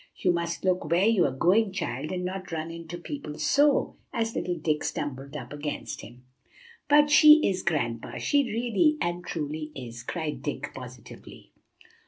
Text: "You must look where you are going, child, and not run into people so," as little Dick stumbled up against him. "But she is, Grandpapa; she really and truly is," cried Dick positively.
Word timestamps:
"You 0.15 0.33
must 0.33 0.65
look 0.65 0.83
where 0.85 1.05
you 1.05 1.25
are 1.27 1.31
going, 1.37 1.71
child, 1.73 2.11
and 2.11 2.25
not 2.25 2.51
run 2.51 2.71
into 2.71 2.97
people 2.97 3.37
so," 3.37 3.97
as 4.11 4.35
little 4.35 4.57
Dick 4.57 4.83
stumbled 4.83 5.37
up 5.37 5.53
against 5.53 6.01
him. 6.01 6.23
"But 6.89 7.11
she 7.11 7.47
is, 7.47 7.61
Grandpapa; 7.61 8.17
she 8.19 8.43
really 8.45 8.97
and 8.99 9.23
truly 9.23 9.71
is," 9.75 10.01
cried 10.01 10.41
Dick 10.41 10.71
positively. 10.73 11.51